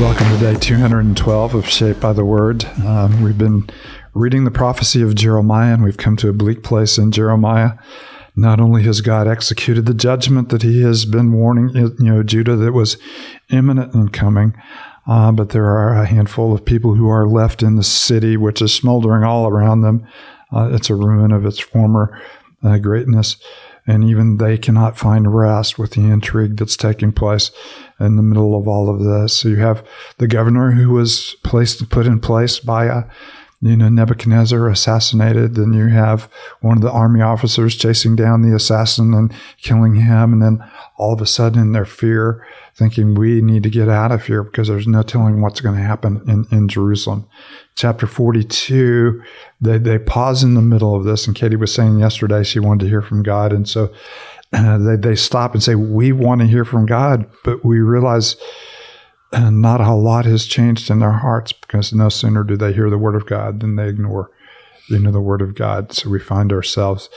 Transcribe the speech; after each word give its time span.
Welcome 0.00 0.30
to 0.30 0.38
day 0.38 0.58
212 0.58 1.54
of 1.54 1.68
Shaped 1.68 2.00
by 2.00 2.14
the 2.14 2.24
Word. 2.24 2.64
Um, 2.86 3.22
we've 3.22 3.36
been 3.36 3.68
reading 4.14 4.44
the 4.44 4.50
prophecy 4.50 5.02
of 5.02 5.14
Jeremiah, 5.14 5.74
and 5.74 5.84
we've 5.84 5.98
come 5.98 6.16
to 6.16 6.30
a 6.30 6.32
bleak 6.32 6.62
place 6.62 6.96
in 6.96 7.12
Jeremiah. 7.12 7.72
Not 8.34 8.60
only 8.60 8.82
has 8.84 9.02
God 9.02 9.28
executed 9.28 9.84
the 9.84 9.92
judgment 9.92 10.48
that 10.48 10.62
He 10.62 10.80
has 10.80 11.04
been 11.04 11.32
warning, 11.32 11.68
you 11.76 11.94
know, 11.98 12.22
Judah 12.22 12.56
that 12.56 12.72
was 12.72 12.96
imminent 13.50 13.92
and 13.92 14.10
coming, 14.10 14.54
uh, 15.06 15.32
but 15.32 15.50
there 15.50 15.66
are 15.66 15.92
a 15.92 16.06
handful 16.06 16.54
of 16.54 16.64
people 16.64 16.94
who 16.94 17.10
are 17.10 17.28
left 17.28 17.62
in 17.62 17.76
the 17.76 17.84
city, 17.84 18.38
which 18.38 18.62
is 18.62 18.72
smoldering 18.72 19.22
all 19.22 19.46
around 19.48 19.82
them. 19.82 20.06
Uh, 20.50 20.70
it's 20.72 20.88
a 20.88 20.94
ruin 20.94 21.30
of 21.30 21.44
its 21.44 21.60
former 21.60 22.18
uh, 22.62 22.78
greatness 22.78 23.36
and 23.90 24.04
even 24.04 24.36
they 24.36 24.56
cannot 24.56 24.96
find 24.96 25.34
rest 25.34 25.76
with 25.76 25.92
the 25.92 26.02
intrigue 26.02 26.56
that's 26.56 26.76
taking 26.76 27.10
place 27.10 27.50
in 27.98 28.14
the 28.14 28.22
middle 28.22 28.56
of 28.56 28.68
all 28.68 28.88
of 28.88 29.00
this. 29.00 29.32
So 29.32 29.48
you 29.48 29.56
have 29.56 29.84
the 30.18 30.28
governor 30.28 30.70
who 30.70 30.90
was 30.90 31.34
placed 31.42 31.90
put 31.90 32.06
in 32.06 32.20
place 32.20 32.60
by 32.60 32.84
a 32.84 33.02
you 33.62 33.76
know 33.76 33.88
Nebuchadnezzar 33.88 34.68
assassinated. 34.68 35.54
Then 35.54 35.72
you 35.72 35.88
have 35.88 36.30
one 36.60 36.78
of 36.78 36.82
the 36.82 36.90
army 36.90 37.20
officers 37.20 37.76
chasing 37.76 38.16
down 38.16 38.42
the 38.42 38.54
assassin 38.54 39.12
and 39.12 39.32
killing 39.58 39.96
him, 39.96 40.32
and 40.32 40.42
then 40.42 40.70
all 40.96 41.12
of 41.12 41.20
a 41.20 41.26
sudden 41.26 41.60
in 41.60 41.72
their 41.72 41.84
fear, 41.84 42.46
thinking 42.74 43.14
we 43.14 43.42
need 43.42 43.62
to 43.62 43.70
get 43.70 43.88
out 43.88 44.12
of 44.12 44.24
here 44.24 44.42
because 44.42 44.68
there's 44.68 44.86
no 44.86 45.02
telling 45.02 45.42
what's 45.42 45.60
going 45.60 45.76
to 45.76 45.82
happen 45.82 46.22
in, 46.26 46.46
in 46.56 46.68
Jerusalem. 46.68 47.26
Chapter 47.74 48.06
42, 48.06 49.22
they, 49.60 49.78
they 49.78 49.98
pause 49.98 50.42
in 50.42 50.54
the 50.54 50.62
middle 50.62 50.96
of 50.96 51.04
this, 51.04 51.26
and 51.26 51.36
Katie 51.36 51.56
was 51.56 51.74
saying 51.74 51.98
yesterday 51.98 52.42
she 52.42 52.60
wanted 52.60 52.84
to 52.84 52.90
hear 52.90 53.02
from 53.02 53.22
God, 53.22 53.52
and 53.52 53.68
so 53.68 53.92
uh, 54.52 54.78
they, 54.78 54.96
they 54.96 55.14
stop 55.14 55.52
and 55.52 55.62
say, 55.62 55.74
We 55.74 56.12
want 56.12 56.40
to 56.40 56.46
hear 56.46 56.64
from 56.64 56.86
God, 56.86 57.30
but 57.44 57.64
we 57.64 57.80
realize 57.80 58.36
uh, 59.32 59.50
not 59.50 59.80
a 59.80 59.94
lot 59.94 60.24
has 60.24 60.46
changed 60.46 60.90
in 60.90 60.98
their 60.98 61.12
hearts 61.12 61.52
because 61.52 61.92
no 61.92 62.08
sooner 62.08 62.42
do 62.42 62.56
they 62.56 62.72
hear 62.72 62.90
the 62.90 62.98
word 62.98 63.14
of 63.14 63.26
God 63.26 63.60
than 63.60 63.76
they 63.76 63.88
ignore 63.88 64.30
you 64.88 64.98
know 64.98 65.12
the 65.12 65.20
word 65.20 65.40
of 65.40 65.54
God. 65.54 65.92
So 65.92 66.10
we 66.10 66.18
find 66.18 66.52
ourselves 66.52 67.08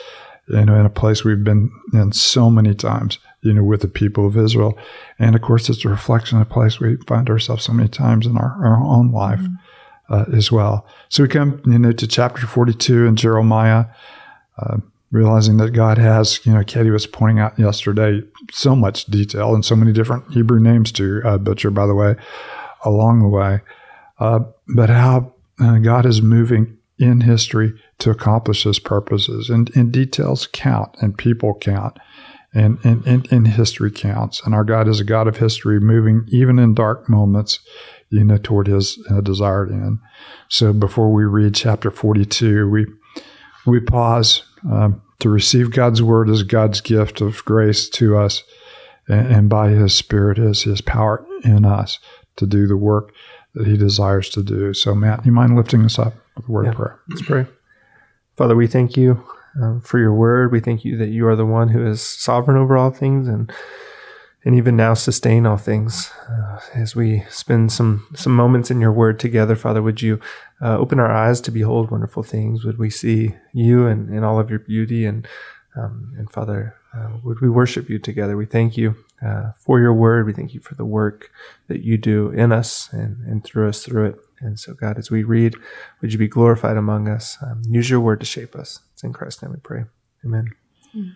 you 0.47 0.65
know 0.65 0.79
in 0.79 0.85
a 0.85 0.91
place 0.91 1.23
we've 1.23 1.43
been 1.43 1.71
in 1.93 2.11
so 2.11 2.49
many 2.49 2.75
times 2.75 3.17
you 3.41 3.53
know 3.53 3.63
with 3.63 3.81
the 3.81 3.87
people 3.87 4.27
of 4.27 4.37
Israel, 4.37 4.77
and 5.17 5.35
of 5.35 5.41
course 5.41 5.69
it's 5.69 5.85
a 5.85 5.89
reflection 5.89 6.39
of 6.39 6.47
a 6.47 6.53
place 6.53 6.79
we 6.79 6.97
find 7.07 7.29
ourselves 7.29 7.65
so 7.65 7.73
many 7.73 7.89
times 7.89 8.25
in 8.27 8.37
our, 8.37 8.63
our 8.63 8.83
own 8.83 9.11
life 9.11 9.39
mm-hmm. 9.39 10.13
uh, 10.13 10.25
as 10.37 10.51
well. 10.51 10.85
So 11.09 11.23
we 11.23 11.29
come 11.29 11.61
you 11.65 11.79
know 11.79 11.91
to 11.91 12.07
chapter 12.07 12.45
forty 12.45 12.73
two 12.73 13.05
in 13.05 13.15
Jeremiah. 13.15 13.85
Uh, 14.57 14.77
realizing 15.13 15.57
that 15.57 15.69
God 15.71 15.99
has, 15.99 16.43
you 16.43 16.51
know, 16.51 16.63
Katie 16.63 16.89
was 16.89 17.05
pointing 17.05 17.39
out 17.39 17.57
yesterday, 17.59 18.23
so 18.51 18.75
much 18.75 19.05
detail 19.05 19.53
and 19.53 19.63
so 19.63 19.75
many 19.75 19.93
different 19.93 20.33
Hebrew 20.33 20.59
names 20.59 20.91
to 20.93 21.21
uh, 21.23 21.37
butcher, 21.37 21.69
by 21.69 21.85
the 21.85 21.93
way, 21.93 22.15
along 22.83 23.21
the 23.21 23.27
way. 23.27 23.61
Uh, 24.19 24.39
but 24.75 24.89
how 24.89 25.31
uh, 25.59 25.77
God 25.77 26.07
is 26.07 26.23
moving 26.23 26.79
in 26.97 27.21
history 27.21 27.79
to 27.99 28.09
accomplish 28.09 28.63
his 28.63 28.79
purposes. 28.79 29.51
And, 29.51 29.69
and 29.75 29.91
details 29.91 30.47
count, 30.51 30.95
and 30.99 31.15
people 31.15 31.53
count, 31.61 31.99
and, 32.51 32.79
and, 32.83 33.05
and, 33.05 33.31
and 33.31 33.47
history 33.47 33.91
counts. 33.91 34.41
And 34.43 34.55
our 34.55 34.63
God 34.63 34.87
is 34.87 34.99
a 34.99 35.03
God 35.05 35.27
of 35.27 35.37
history, 35.37 35.79
moving 35.79 36.25
even 36.29 36.57
in 36.57 36.73
dark 36.73 37.07
moments, 37.07 37.59
you 38.09 38.23
know, 38.23 38.37
toward 38.37 38.65
his 38.65 38.97
uh, 39.11 39.21
desired 39.21 39.71
end. 39.71 39.99
So 40.49 40.73
before 40.73 41.13
we 41.13 41.23
read 41.25 41.53
chapter 41.53 41.91
42, 41.91 42.67
we 42.67 42.87
we 43.65 43.79
pause 43.79 44.43
um, 44.69 45.01
to 45.23 45.29
receive 45.29 45.71
God's 45.71 46.03
word 46.03 46.29
as 46.29 46.43
God's 46.43 46.81
gift 46.81 47.21
of 47.21 47.43
grace 47.45 47.87
to 47.91 48.17
us, 48.17 48.43
and, 49.07 49.27
and 49.27 49.49
by 49.49 49.69
His 49.69 49.95
Spirit 49.95 50.37
as 50.37 50.63
His 50.63 50.81
power 50.81 51.25
in 51.43 51.65
us 51.65 51.97
to 52.35 52.45
do 52.45 52.67
the 52.67 52.77
work 52.77 53.13
that 53.55 53.65
He 53.65 53.77
desires 53.77 54.29
to 54.31 54.43
do. 54.43 54.73
So, 54.73 54.93
Matt, 54.93 55.25
you 55.25 55.31
mind 55.31 55.55
lifting 55.55 55.85
us 55.85 55.97
up 55.97 56.13
with 56.35 56.49
a 56.49 56.51
word 56.51 56.65
yeah, 56.65 56.71
of 56.71 56.75
prayer? 56.75 56.99
Let's 57.07 57.21
pray. 57.21 57.45
Father, 58.35 58.55
we 58.55 58.67
thank 58.67 58.97
you 58.97 59.23
um, 59.61 59.79
for 59.79 59.97
your 59.97 60.13
word. 60.13 60.51
We 60.51 60.59
thank 60.59 60.83
you 60.83 60.97
that 60.97 61.09
you 61.09 61.25
are 61.27 61.37
the 61.37 61.45
one 61.45 61.69
who 61.69 61.85
is 61.85 62.01
sovereign 62.01 62.57
over 62.57 62.75
all 62.75 62.91
things 62.91 63.29
and 63.29 63.49
and 64.45 64.55
even 64.55 64.75
now 64.75 64.93
sustain 64.93 65.45
all 65.45 65.57
things. 65.57 66.11
Uh, 66.29 66.59
as 66.73 66.95
we 66.95 67.23
spend 67.29 67.71
some 67.71 68.07
some 68.15 68.35
moments 68.35 68.69
in 68.69 68.81
your 68.81 68.91
word 68.91 69.19
together, 69.19 69.55
Father, 69.55 69.81
would 69.81 70.01
you 70.01 70.19
uh, 70.61 70.77
open 70.77 70.99
our 70.99 71.11
eyes 71.11 71.41
to 71.41 71.51
behold 71.51 71.91
wonderful 71.91 72.23
things? 72.23 72.65
Would 72.65 72.77
we 72.77 72.89
see 72.89 73.35
you 73.53 73.87
and, 73.87 74.09
and 74.09 74.25
all 74.25 74.39
of 74.39 74.49
your 74.49 74.59
beauty? 74.59 75.05
And 75.05 75.27
um, 75.75 76.13
and 76.17 76.31
Father, 76.31 76.75
uh, 76.95 77.17
would 77.23 77.41
we 77.41 77.49
worship 77.49 77.89
you 77.89 77.99
together? 77.99 78.37
We 78.37 78.45
thank 78.45 78.77
you 78.77 78.95
uh, 79.25 79.51
for 79.57 79.79
your 79.79 79.93
word. 79.93 80.25
We 80.25 80.33
thank 80.33 80.53
you 80.53 80.59
for 80.59 80.75
the 80.75 80.85
work 80.85 81.31
that 81.67 81.83
you 81.83 81.97
do 81.97 82.29
in 82.29 82.51
us 82.51 82.89
and, 82.91 83.25
and 83.25 83.43
through 83.43 83.69
us 83.69 83.83
through 83.83 84.07
it. 84.07 84.15
And 84.39 84.59
so, 84.59 84.73
God, 84.73 84.97
as 84.97 85.09
we 85.09 85.23
read, 85.23 85.55
would 86.01 86.11
you 86.11 86.19
be 86.19 86.27
glorified 86.27 86.77
among 86.77 87.07
us? 87.07 87.37
Um, 87.41 87.61
use 87.67 87.89
your 87.89 88.01
word 88.01 88.19
to 88.19 88.25
shape 88.25 88.55
us. 88.55 88.81
It's 88.93 89.03
in 89.03 89.13
Christ's 89.13 89.41
name 89.41 89.53
we 89.53 89.59
pray. 89.59 89.85
Amen. 90.25 90.51
Mm. 90.95 91.15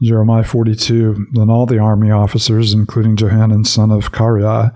Jeremiah 0.00 0.44
42. 0.44 1.26
Then 1.32 1.50
all 1.50 1.66
the 1.66 1.78
army 1.78 2.10
officers, 2.10 2.72
including 2.72 3.16
Johanan 3.16 3.64
son 3.64 3.90
of 3.90 4.12
Kareah 4.12 4.74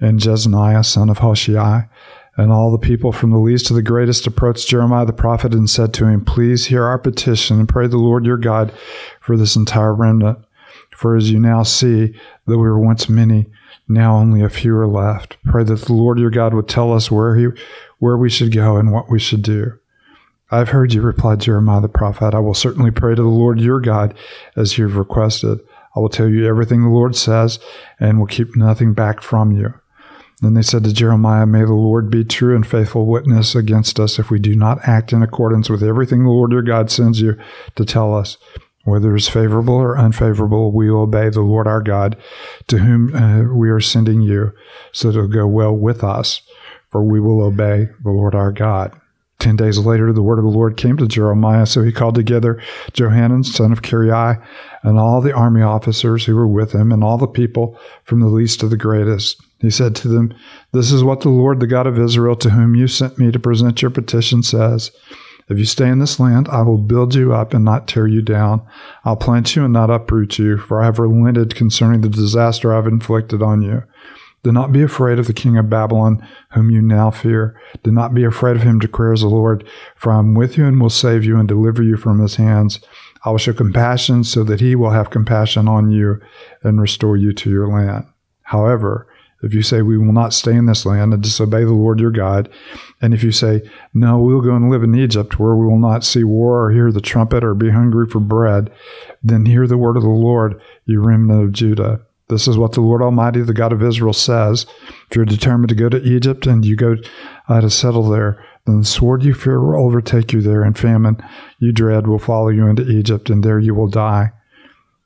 and 0.00 0.20
Jezaniah 0.20 0.84
son 0.84 1.08
of 1.08 1.18
Hoshea, 1.18 1.88
and 2.36 2.52
all 2.52 2.70
the 2.70 2.78
people 2.78 3.12
from 3.12 3.30
the 3.30 3.38
least 3.38 3.66
to 3.66 3.74
the 3.74 3.82
greatest 3.82 4.26
approached 4.26 4.68
Jeremiah 4.68 5.06
the 5.06 5.12
prophet 5.12 5.54
and 5.54 5.70
said 5.70 5.94
to 5.94 6.06
him, 6.06 6.24
Please 6.24 6.66
hear 6.66 6.84
our 6.84 6.98
petition 6.98 7.58
and 7.58 7.68
pray 7.68 7.86
the 7.86 7.96
Lord 7.96 8.26
your 8.26 8.36
God 8.36 8.72
for 9.20 9.36
this 9.36 9.56
entire 9.56 9.94
remnant. 9.94 10.38
For 10.96 11.16
as 11.16 11.30
you 11.30 11.38
now 11.38 11.62
see, 11.62 12.14
though 12.46 12.58
we 12.58 12.68
were 12.68 12.80
once 12.80 13.08
many, 13.08 13.46
now 13.88 14.16
only 14.16 14.42
a 14.42 14.48
few 14.48 14.76
are 14.76 14.86
left. 14.86 15.36
Pray 15.44 15.62
that 15.64 15.82
the 15.82 15.92
Lord 15.92 16.18
your 16.18 16.30
God 16.30 16.54
would 16.54 16.68
tell 16.68 16.92
us 16.92 17.10
where 17.10 17.36
he 17.36 17.48
where 17.98 18.16
we 18.16 18.28
should 18.28 18.52
go 18.52 18.76
and 18.76 18.92
what 18.92 19.10
we 19.10 19.18
should 19.18 19.42
do. 19.42 19.78
I've 20.50 20.68
heard 20.68 20.92
you, 20.92 21.02
replied 21.02 21.40
Jeremiah 21.40 21.80
the 21.80 21.88
prophet. 21.88 22.32
I 22.34 22.38
will 22.38 22.54
certainly 22.54 22.92
pray 22.92 23.14
to 23.14 23.22
the 23.22 23.28
Lord 23.28 23.60
your 23.60 23.80
God 23.80 24.14
as 24.54 24.78
you've 24.78 24.96
requested. 24.96 25.58
I 25.96 26.00
will 26.00 26.08
tell 26.08 26.28
you 26.28 26.46
everything 26.46 26.82
the 26.82 26.88
Lord 26.88 27.16
says 27.16 27.58
and 27.98 28.18
will 28.18 28.26
keep 28.26 28.54
nothing 28.54 28.92
back 28.92 29.20
from 29.20 29.50
you. 29.50 29.74
Then 30.42 30.54
they 30.54 30.62
said 30.62 30.84
to 30.84 30.92
Jeremiah, 30.92 31.46
May 31.46 31.62
the 31.62 31.72
Lord 31.72 32.10
be 32.10 32.22
true 32.22 32.54
and 32.54 32.66
faithful 32.66 33.06
witness 33.06 33.54
against 33.54 33.98
us 33.98 34.18
if 34.18 34.30
we 34.30 34.38
do 34.38 34.54
not 34.54 34.86
act 34.86 35.12
in 35.12 35.22
accordance 35.22 35.70
with 35.70 35.82
everything 35.82 36.22
the 36.22 36.30
Lord 36.30 36.52
your 36.52 36.62
God 36.62 36.90
sends 36.90 37.20
you 37.20 37.36
to 37.74 37.84
tell 37.84 38.14
us. 38.14 38.36
Whether 38.84 39.16
it's 39.16 39.28
favorable 39.28 39.74
or 39.74 39.98
unfavorable, 39.98 40.70
we 40.70 40.90
will 40.90 41.00
obey 41.00 41.28
the 41.30 41.40
Lord 41.40 41.66
our 41.66 41.82
God, 41.82 42.16
to 42.68 42.78
whom 42.78 43.16
uh, 43.16 43.52
we 43.52 43.68
are 43.68 43.80
sending 43.80 44.20
you, 44.20 44.52
so 44.92 45.10
that 45.10 45.18
it'll 45.18 45.28
go 45.28 45.46
well 45.46 45.74
with 45.74 46.04
us, 46.04 46.42
for 46.90 47.02
we 47.02 47.18
will 47.18 47.42
obey 47.42 47.88
the 48.04 48.10
Lord 48.10 48.36
our 48.36 48.52
God. 48.52 48.92
Ten 49.46 49.54
days 49.54 49.78
later, 49.78 50.12
the 50.12 50.24
word 50.24 50.40
of 50.40 50.44
the 50.44 50.50
Lord 50.50 50.76
came 50.76 50.96
to 50.96 51.06
Jeremiah. 51.06 51.66
So 51.66 51.84
he 51.84 51.92
called 51.92 52.16
together 52.16 52.60
Johanan, 52.94 53.44
son 53.44 53.70
of 53.70 53.80
Kareah, 53.80 54.44
and 54.82 54.98
all 54.98 55.20
the 55.20 55.32
army 55.32 55.62
officers 55.62 56.24
who 56.24 56.34
were 56.34 56.48
with 56.48 56.72
him, 56.72 56.90
and 56.90 57.04
all 57.04 57.16
the 57.16 57.28
people 57.28 57.78
from 58.02 58.18
the 58.18 58.26
least 58.26 58.58
to 58.58 58.68
the 58.68 58.76
greatest. 58.76 59.40
He 59.60 59.70
said 59.70 59.94
to 59.96 60.08
them, 60.08 60.34
This 60.72 60.90
is 60.90 61.04
what 61.04 61.20
the 61.20 61.28
Lord, 61.28 61.60
the 61.60 61.68
God 61.68 61.86
of 61.86 61.96
Israel, 61.96 62.34
to 62.34 62.50
whom 62.50 62.74
you 62.74 62.88
sent 62.88 63.20
me 63.20 63.30
to 63.30 63.38
present 63.38 63.82
your 63.82 63.92
petition, 63.92 64.42
says. 64.42 64.90
If 65.48 65.58
you 65.58 65.64
stay 65.64 65.90
in 65.90 66.00
this 66.00 66.18
land, 66.18 66.48
I 66.48 66.62
will 66.62 66.78
build 66.78 67.14
you 67.14 67.32
up 67.32 67.54
and 67.54 67.64
not 67.64 67.86
tear 67.86 68.08
you 68.08 68.22
down. 68.22 68.66
I'll 69.04 69.14
plant 69.14 69.54
you 69.54 69.62
and 69.62 69.72
not 69.72 69.90
uproot 69.90 70.40
you, 70.40 70.58
for 70.58 70.82
I 70.82 70.86
have 70.86 70.98
relented 70.98 71.54
concerning 71.54 72.00
the 72.00 72.08
disaster 72.08 72.74
I've 72.74 72.88
inflicted 72.88 73.42
on 73.42 73.62
you. 73.62 73.84
Do 74.46 74.52
not 74.52 74.70
be 74.70 74.80
afraid 74.80 75.18
of 75.18 75.26
the 75.26 75.32
king 75.32 75.58
of 75.58 75.68
Babylon, 75.68 76.24
whom 76.52 76.70
you 76.70 76.80
now 76.80 77.10
fear. 77.10 77.60
Do 77.82 77.90
not 77.90 78.14
be 78.14 78.22
afraid 78.22 78.54
of 78.54 78.62
him, 78.62 78.78
declares 78.78 79.22
the 79.22 79.26
Lord, 79.26 79.66
for 79.96 80.12
I 80.12 80.20
am 80.20 80.34
with 80.34 80.56
you 80.56 80.66
and 80.66 80.80
will 80.80 80.88
save 80.88 81.24
you 81.24 81.36
and 81.36 81.48
deliver 81.48 81.82
you 81.82 81.96
from 81.96 82.20
his 82.20 82.36
hands. 82.36 82.78
I 83.24 83.30
will 83.30 83.38
show 83.38 83.52
compassion 83.52 84.22
so 84.22 84.44
that 84.44 84.60
he 84.60 84.76
will 84.76 84.90
have 84.90 85.10
compassion 85.10 85.66
on 85.66 85.90
you 85.90 86.20
and 86.62 86.80
restore 86.80 87.16
you 87.16 87.32
to 87.32 87.50
your 87.50 87.66
land. 87.66 88.06
However, 88.42 89.08
if 89.42 89.52
you 89.52 89.62
say, 89.62 89.82
We 89.82 89.98
will 89.98 90.12
not 90.12 90.32
stay 90.32 90.54
in 90.54 90.66
this 90.66 90.86
land 90.86 91.12
and 91.12 91.20
disobey 91.20 91.64
the 91.64 91.72
Lord 91.72 91.98
your 91.98 92.12
God, 92.12 92.48
and 93.02 93.12
if 93.12 93.24
you 93.24 93.32
say, 93.32 93.68
No, 93.92 94.20
we'll 94.20 94.42
go 94.42 94.54
and 94.54 94.70
live 94.70 94.84
in 94.84 94.94
Egypt, 94.94 95.40
where 95.40 95.56
we 95.56 95.66
will 95.66 95.80
not 95.80 96.04
see 96.04 96.22
war 96.22 96.64
or 96.64 96.70
hear 96.70 96.92
the 96.92 97.00
trumpet 97.00 97.42
or 97.42 97.54
be 97.54 97.70
hungry 97.70 98.06
for 98.06 98.20
bread, 98.20 98.72
then 99.24 99.46
hear 99.46 99.66
the 99.66 99.76
word 99.76 99.96
of 99.96 100.04
the 100.04 100.08
Lord, 100.08 100.60
you 100.84 101.00
remnant 101.00 101.42
of 101.42 101.50
Judah. 101.50 102.05
This 102.28 102.48
is 102.48 102.58
what 102.58 102.72
the 102.72 102.80
Lord 102.80 103.02
Almighty, 103.02 103.40
the 103.42 103.54
God 103.54 103.72
of 103.72 103.82
Israel, 103.82 104.12
says. 104.12 104.66
If 105.08 105.16
you're 105.16 105.24
determined 105.24 105.68
to 105.68 105.76
go 105.76 105.88
to 105.88 106.02
Egypt 106.02 106.46
and 106.46 106.64
you 106.64 106.74
go 106.74 106.96
uh, 107.48 107.60
to 107.60 107.70
settle 107.70 108.08
there, 108.08 108.44
then 108.66 108.80
the 108.80 108.84
sword 108.84 109.22
you 109.22 109.32
fear 109.32 109.60
will 109.60 109.86
overtake 109.86 110.32
you 110.32 110.40
there, 110.40 110.64
and 110.64 110.76
famine 110.76 111.22
you 111.60 111.70
dread 111.70 112.08
will 112.08 112.18
follow 112.18 112.48
you 112.48 112.66
into 112.66 112.88
Egypt, 112.88 113.30
and 113.30 113.44
there 113.44 113.60
you 113.60 113.74
will 113.74 113.86
die. 113.86 114.32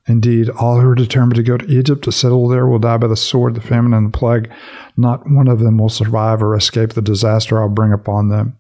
Indeed, 0.07 0.49
all 0.49 0.81
who 0.81 0.89
are 0.89 0.95
determined 0.95 1.37
to 1.37 1.43
go 1.43 1.59
to 1.59 1.71
Egypt 1.71 2.05
to 2.05 2.13
settle 2.13 2.49
there 2.49 2.67
will 2.67 2.79
die 2.79 2.97
by 2.97 3.07
the 3.07 3.17
sword, 3.17 3.55
the 3.55 3.61
famine, 3.61 3.93
and 3.93 4.13
the 4.13 4.19
plague. 4.19 4.51
Not 4.97 5.31
one 5.31 5.47
of 5.47 5.61
them 5.61 5.77
will 5.77 5.91
survive 5.91 6.43
or 6.43 6.57
escape 6.57 6.95
the 6.95 7.03
disaster 7.03 7.61
I'll 7.61 7.69
bring 7.69 7.93
upon 7.93 8.29
them. 8.29 8.59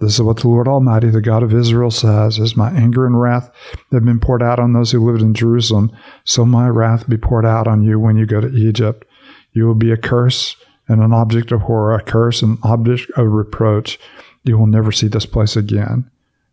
This 0.00 0.14
is 0.14 0.22
what 0.22 0.38
the 0.38 0.48
Lord 0.48 0.68
Almighty, 0.68 1.10
the 1.10 1.20
God 1.20 1.42
of 1.42 1.52
Israel, 1.52 1.90
says 1.90 2.38
As 2.38 2.56
my 2.56 2.70
anger 2.70 3.04
and 3.04 3.20
wrath 3.20 3.50
have 3.90 4.04
been 4.04 4.20
poured 4.20 4.42
out 4.42 4.60
on 4.60 4.72
those 4.72 4.92
who 4.92 5.04
lived 5.04 5.22
in 5.22 5.34
Jerusalem, 5.34 5.90
so 6.24 6.46
my 6.46 6.68
wrath 6.68 7.08
be 7.08 7.16
poured 7.16 7.44
out 7.44 7.66
on 7.66 7.82
you 7.82 7.98
when 7.98 8.16
you 8.16 8.24
go 8.24 8.40
to 8.40 8.54
Egypt. 8.54 9.04
You 9.52 9.66
will 9.66 9.74
be 9.74 9.90
a 9.90 9.96
curse 9.96 10.56
and 10.86 11.02
an 11.02 11.12
object 11.12 11.50
of 11.50 11.62
horror, 11.62 11.94
a 11.94 12.02
curse, 12.02 12.42
an 12.42 12.58
object 12.62 13.10
of 13.16 13.26
reproach. 13.26 13.98
You 14.44 14.56
will 14.56 14.68
never 14.68 14.92
see 14.92 15.08
this 15.08 15.26
place 15.26 15.56
again. 15.56 16.08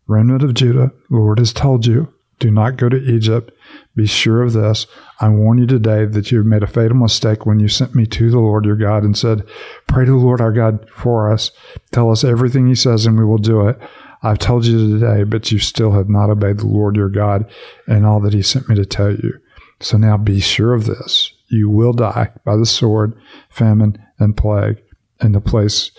Remnant 0.07 0.44
of 0.44 0.56
Judah, 0.56 0.92
the 1.09 1.15
Lord 1.15 1.38
has 1.38 1.53
told 1.53 1.86
you, 1.86 2.12
do 2.39 2.51
not 2.51 2.77
go 2.77 2.89
to 2.89 2.97
Egypt. 2.97 3.51
Be 3.95 4.05
sure 4.05 4.41
of 4.41 4.53
this. 4.53 4.87
I 5.19 5.29
warn 5.29 5.57
you 5.57 5.67
today 5.67 6.05
that 6.05 6.31
you 6.31 6.39
have 6.39 6.47
made 6.47 6.63
a 6.63 6.67
fatal 6.67 6.97
mistake 6.97 7.45
when 7.45 7.59
you 7.59 7.67
sent 7.67 7.95
me 7.95 8.05
to 8.07 8.29
the 8.29 8.39
Lord 8.39 8.65
your 8.65 8.75
God 8.75 9.03
and 9.03 9.17
said, 9.17 9.47
Pray 9.87 10.05
to 10.05 10.11
the 10.11 10.17
Lord 10.17 10.41
our 10.41 10.51
God 10.51 10.89
for 10.89 11.31
us. 11.31 11.51
Tell 11.91 12.11
us 12.11 12.23
everything 12.23 12.67
he 12.67 12.75
says, 12.75 13.05
and 13.05 13.17
we 13.17 13.25
will 13.25 13.37
do 13.37 13.67
it. 13.67 13.79
I've 14.21 14.39
told 14.39 14.65
you 14.65 14.99
today, 14.99 15.23
but 15.23 15.51
you 15.51 15.59
still 15.59 15.91
have 15.91 16.09
not 16.09 16.29
obeyed 16.29 16.57
the 16.57 16.67
Lord 16.67 16.95
your 16.95 17.09
God 17.09 17.49
and 17.87 18.05
all 18.05 18.19
that 18.21 18.33
he 18.33 18.41
sent 18.41 18.67
me 18.67 18.75
to 18.75 18.85
tell 18.85 19.11
you. 19.11 19.39
So 19.79 19.97
now 19.97 20.17
be 20.17 20.39
sure 20.39 20.73
of 20.73 20.85
this. 20.85 21.31
You 21.47 21.69
will 21.69 21.93
die 21.93 22.31
by 22.43 22.57
the 22.57 22.65
sword, 22.65 23.13
famine, 23.49 24.03
and 24.17 24.35
plague 24.35 24.81
in 25.21 25.33
the 25.33 25.41
place 25.41 25.91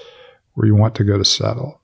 where 0.54 0.66
you 0.66 0.74
want 0.74 0.94
to 0.96 1.04
go 1.04 1.16
to 1.18 1.24
settle 1.24 1.80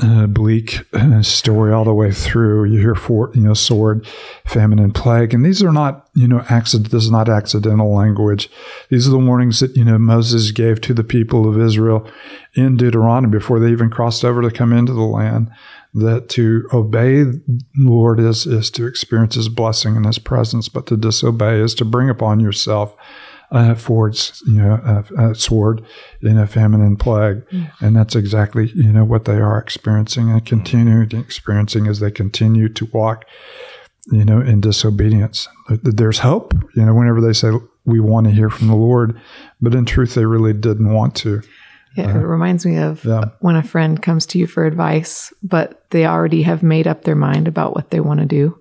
uh, 0.00 0.26
bleak 0.26 0.80
uh, 0.92 1.22
story 1.22 1.72
all 1.72 1.84
the 1.84 1.94
way 1.94 2.12
through. 2.12 2.64
You 2.64 2.78
hear 2.78 2.94
for 2.94 3.30
you 3.34 3.42
know 3.42 3.54
sword, 3.54 4.06
famine, 4.44 4.78
and 4.78 4.94
plague, 4.94 5.32
and 5.32 5.44
these 5.44 5.62
are 5.62 5.72
not 5.72 6.08
you 6.14 6.26
know 6.28 6.44
accident. 6.48 6.90
This 6.90 7.04
is 7.04 7.10
not 7.10 7.28
accidental 7.28 7.94
language. 7.94 8.50
These 8.90 9.06
are 9.06 9.12
the 9.12 9.18
warnings 9.18 9.60
that 9.60 9.76
you 9.76 9.84
know 9.84 9.98
Moses 9.98 10.50
gave 10.50 10.80
to 10.82 10.94
the 10.94 11.04
people 11.04 11.48
of 11.48 11.60
Israel 11.60 12.08
in 12.54 12.76
Deuteronomy 12.76 13.30
before 13.30 13.60
they 13.60 13.70
even 13.70 13.90
crossed 13.90 14.24
over 14.24 14.42
to 14.42 14.50
come 14.50 14.72
into 14.72 14.92
the 14.92 15.02
land. 15.02 15.50
That 15.94 16.28
to 16.30 16.68
obey 16.74 17.22
the 17.22 17.62
Lord 17.78 18.20
is 18.20 18.46
is 18.46 18.70
to 18.72 18.86
experience 18.86 19.34
His 19.34 19.48
blessing 19.48 19.96
and 19.96 20.04
His 20.04 20.18
presence, 20.18 20.68
but 20.68 20.86
to 20.86 20.96
disobey 20.96 21.60
is 21.60 21.74
to 21.76 21.84
bring 21.84 22.10
upon 22.10 22.40
yourself 22.40 22.94
uh, 23.50 23.74
Ford's, 23.74 24.42
you 24.46 24.60
know, 24.60 25.04
uh, 25.18 25.34
sword 25.34 25.84
in 26.22 26.38
a 26.38 26.46
famine 26.46 26.80
and 26.80 26.98
plague, 26.98 27.46
mm. 27.48 27.70
and 27.80 27.96
that's 27.96 28.16
exactly 28.16 28.72
you 28.74 28.92
know 28.92 29.04
what 29.04 29.24
they 29.24 29.36
are 29.36 29.58
experiencing 29.58 30.30
and 30.30 30.44
continue 30.44 31.06
experiencing 31.18 31.86
as 31.86 32.00
they 32.00 32.10
continue 32.10 32.68
to 32.68 32.86
walk, 32.92 33.24
you 34.10 34.24
know, 34.24 34.40
in 34.40 34.60
disobedience. 34.60 35.48
There's 35.68 36.18
hope, 36.20 36.54
you 36.74 36.84
know, 36.84 36.94
whenever 36.94 37.20
they 37.20 37.32
say 37.32 37.52
we 37.84 38.00
want 38.00 38.26
to 38.26 38.32
hear 38.32 38.50
from 38.50 38.66
the 38.66 38.74
Lord, 38.74 39.20
but 39.60 39.74
in 39.74 39.84
truth, 39.84 40.14
they 40.14 40.26
really 40.26 40.52
didn't 40.52 40.92
want 40.92 41.14
to. 41.16 41.42
Yeah, 41.96 42.14
uh, 42.14 42.18
it 42.18 42.24
reminds 42.24 42.66
me 42.66 42.76
of 42.78 43.04
yeah. 43.04 43.30
when 43.40 43.56
a 43.56 43.62
friend 43.62 44.02
comes 44.02 44.26
to 44.26 44.38
you 44.38 44.46
for 44.46 44.66
advice, 44.66 45.32
but 45.42 45.88
they 45.90 46.04
already 46.04 46.42
have 46.42 46.62
made 46.62 46.86
up 46.86 47.04
their 47.04 47.14
mind 47.14 47.48
about 47.48 47.74
what 47.74 47.90
they 47.90 48.00
want 48.00 48.20
to 48.20 48.26
do. 48.26 48.60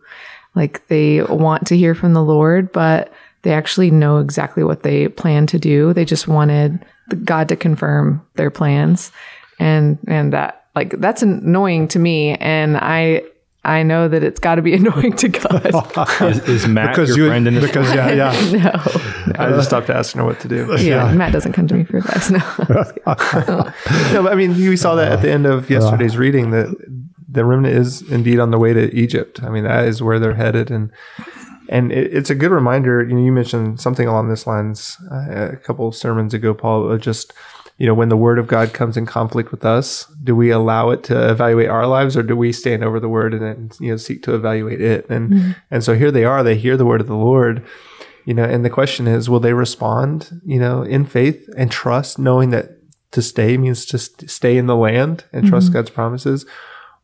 Like 0.55 0.87
they 0.87 1.21
want 1.21 1.67
to 1.67 1.77
hear 1.77 1.95
from 1.95 2.13
the 2.13 2.23
Lord, 2.23 2.71
but 2.71 3.11
they 3.45 3.53
actually 3.53 3.91
know 3.91 4.17
exactly 4.17 4.63
what 4.63 4.81
they 4.81 5.07
plan 5.07 5.45
to 5.45 5.59
do. 5.59 5.93
They 5.93 6.03
just 6.03 6.27
wanted 6.27 6.83
God 7.23 7.47
to 7.49 7.55
confirm 7.55 8.25
their 8.33 8.49
plans. 8.49 9.11
And, 9.59 9.99
and 10.07 10.33
that, 10.33 10.65
like, 10.75 10.99
that's 10.99 11.21
annoying 11.21 11.87
to 11.89 11.99
me. 11.99 12.33
And 12.37 12.75
I, 12.75 13.21
I 13.63 13.83
know 13.83 14.07
that 14.07 14.23
it's 14.23 14.39
got 14.39 14.55
to 14.55 14.63
be 14.63 14.73
annoying 14.79 15.15
to 15.17 15.29
God. 15.29 15.63
is, 16.21 16.49
is, 16.49 16.67
Matt 16.67 16.95
because 16.95 17.09
your 17.09 17.25
you, 17.25 17.27
friend 17.27 17.47
in 17.47 17.53
this? 17.53 17.67
Because 17.67 17.93
yeah, 17.93 18.11
yeah. 18.11 18.31
no, 18.51 18.61
no, 19.27 19.33
I 19.37 19.49
just 19.51 19.67
stopped 19.67 19.91
asking 19.91 20.21
her 20.21 20.25
what 20.25 20.39
to 20.39 20.47
do. 20.47 20.65
Yeah, 20.79 21.09
yeah. 21.09 21.13
Matt 21.13 21.31
doesn't 21.31 21.53
come 21.53 21.67
to 21.67 21.75
me 21.75 21.83
for 21.83 21.97
advice. 21.97 22.31
No, 22.31 22.39
no. 22.67 22.83
But 23.05 24.31
I 24.31 24.35
mean, 24.35 24.55
we 24.55 24.75
saw 24.75 24.95
that 24.95 25.11
at 25.11 25.21
the 25.21 25.31
end 25.31 25.45
of 25.45 25.69
yesterday's 25.69 26.17
reading 26.17 26.49
that 26.49 26.75
the 27.29 27.45
remnant 27.45 27.75
is 27.75 28.01
indeed 28.09 28.39
on 28.39 28.49
the 28.49 28.57
way 28.57 28.73
to 28.73 28.91
Egypt. 28.95 29.43
I 29.43 29.49
mean, 29.49 29.65
that 29.65 29.85
is 29.85 30.01
where 30.01 30.17
they're 30.17 30.33
headed, 30.33 30.71
and 30.71 30.91
and 31.69 31.91
it, 31.91 32.13
it's 32.13 32.29
a 32.29 32.35
good 32.35 32.51
reminder. 32.51 33.03
You 33.03 33.15
know, 33.15 33.23
you 33.23 33.31
mentioned 33.31 33.79
something 33.79 34.07
along 34.07 34.29
this 34.29 34.47
lines 34.47 34.97
uh, 35.11 35.49
a 35.53 35.57
couple 35.57 35.87
of 35.87 35.95
sermons 35.95 36.33
ago, 36.33 36.53
Paul. 36.53 36.97
Just 36.97 37.33
you 37.77 37.85
know, 37.85 37.93
when 37.93 38.09
the 38.09 38.17
Word 38.17 38.39
of 38.39 38.47
God 38.47 38.73
comes 38.73 38.95
in 38.95 39.05
conflict 39.05 39.51
with 39.51 39.65
us, 39.65 40.05
do 40.23 40.35
we 40.35 40.49
allow 40.49 40.91
it 40.91 41.03
to 41.05 41.29
evaluate 41.29 41.69
our 41.69 41.85
lives, 41.85 42.15
or 42.15 42.23
do 42.23 42.35
we 42.35 42.51
stand 42.53 42.83
over 42.83 42.99
the 42.99 43.09
Word 43.09 43.33
and 43.33 43.41
then 43.41 43.71
you 43.79 43.91
know 43.91 43.97
seek 43.97 44.23
to 44.23 44.35
evaluate 44.35 44.81
it? 44.81 45.09
And 45.09 45.29
mm-hmm. 45.31 45.51
and 45.69 45.83
so 45.83 45.95
here 45.95 46.11
they 46.11 46.23
are. 46.23 46.43
They 46.43 46.55
hear 46.55 46.77
the 46.77 46.85
Word 46.85 47.01
of 47.01 47.07
the 47.07 47.15
Lord. 47.15 47.65
You 48.25 48.33
know, 48.33 48.43
and 48.43 48.65
the 48.65 48.71
question 48.71 49.07
is, 49.07 49.29
will 49.29 49.39
they 49.39 49.53
respond? 49.53 50.41
You 50.45 50.59
know, 50.59 50.81
in 50.81 51.05
faith 51.05 51.47
and 51.57 51.71
trust, 51.71 52.17
knowing 52.17 52.49
that 52.51 52.71
to 53.11 53.21
stay 53.21 53.55
means 53.55 53.85
to 53.85 53.99
st- 53.99 54.29
stay 54.29 54.57
in 54.57 54.65
the 54.67 54.75
land 54.75 55.25
and 55.31 55.47
trust 55.47 55.67
mm-hmm. 55.67 55.73
God's 55.73 55.91
promises, 55.91 56.45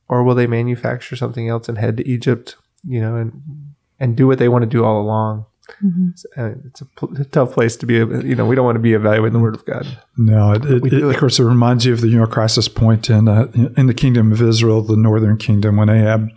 or 0.08 0.24
will 0.24 0.36
they 0.36 0.48
manufacture 0.48 1.16
something 1.16 1.48
else 1.48 1.70
and 1.70 1.78
head 1.78 1.98
to 1.98 2.08
Egypt? 2.08 2.56
You 2.84 3.02
know, 3.02 3.18
and 3.18 3.71
and 4.02 4.18
do 4.18 4.28
what 4.28 4.40
they 4.40 4.50
want 4.50 4.64
to 4.64 4.70
do 4.70 4.84
all 4.84 5.00
along. 5.00 5.46
Mm-hmm. 5.82 6.10
It's, 6.12 6.26
uh, 6.38 6.54
it's 6.66 6.82
a, 6.82 6.86
pl- 6.86 7.16
a, 7.22 7.24
tough 7.24 7.54
place 7.54 7.78
to 7.78 7.86
be. 7.86 7.94
You 7.94 8.36
know, 8.36 8.46
we 8.46 8.56
don't 8.56 8.66
want 8.66 8.76
to 8.76 8.82
be 8.82 8.94
evaluating 8.94 9.34
the 9.34 9.40
Word 9.40 9.56
of 9.56 9.64
God. 9.64 9.88
No, 10.18 10.52
it, 10.54 10.66
it, 10.66 10.94
it, 10.94 11.04
of 11.04 11.16
course, 11.16 11.40
it 11.40 11.44
reminds 11.44 11.86
you 11.86 11.94
of 11.94 12.02
the 12.02 12.10
you 12.10 12.18
know 12.18 12.26
crisis 12.26 12.68
point 12.68 13.10
in 13.10 13.30
uh, 13.30 13.50
in 13.78 13.86
the 13.86 13.94
kingdom 13.94 14.34
of 14.34 14.42
Israel, 14.42 14.82
the 14.82 14.98
northern 14.98 15.38
kingdom, 15.38 15.78
when 15.78 15.88
Ahab, 15.88 16.30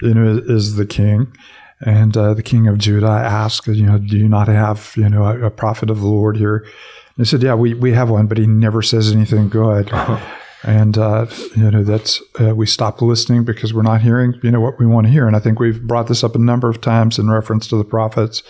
you 0.00 0.14
know, 0.14 0.42
is 0.46 0.76
the 0.76 0.86
king, 0.86 1.32
and 1.82 2.16
uh, 2.16 2.34
the 2.34 2.42
king 2.42 2.66
of 2.66 2.78
Judah 2.78 3.06
asked, 3.06 3.68
you 3.68 3.86
know, 3.86 3.98
do 3.98 4.16
you 4.16 4.28
not 4.28 4.48
have 4.48 4.94
you 4.96 5.08
know 5.08 5.24
a, 5.24 5.46
a 5.46 5.50
prophet 5.50 5.90
of 5.90 6.00
the 6.00 6.08
Lord 6.08 6.36
here? 6.36 6.56
And 6.56 7.18
he 7.18 7.24
said, 7.24 7.42
yeah, 7.42 7.54
we 7.54 7.74
we 7.74 7.92
have 7.92 8.10
one, 8.10 8.26
but 8.26 8.38
he 8.38 8.46
never 8.46 8.82
says 8.82 9.12
anything 9.12 9.48
good. 9.48 9.92
And 10.62 10.96
uh, 10.96 11.26
you 11.56 11.70
know 11.70 11.82
that's 11.82 12.22
uh, 12.40 12.54
we 12.54 12.66
stop 12.66 13.02
listening 13.02 13.44
because 13.44 13.74
we're 13.74 13.82
not 13.82 14.02
hearing 14.02 14.34
you 14.42 14.50
know 14.50 14.60
what 14.60 14.78
we 14.78 14.86
want 14.86 15.06
to 15.06 15.12
hear. 15.12 15.26
And 15.26 15.36
i 15.36 15.38
think 15.38 15.58
we've 15.58 15.82
brought 15.82 16.06
this 16.06 16.22
up 16.22 16.34
a 16.34 16.38
number 16.38 16.68
of 16.68 16.80
times 16.80 17.18
in 17.18 17.30
reference 17.30 17.66
to 17.68 17.76
the 17.76 17.84
prophets. 17.84 18.42